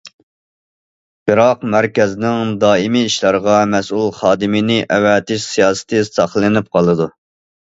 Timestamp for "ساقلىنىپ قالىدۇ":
6.11-7.09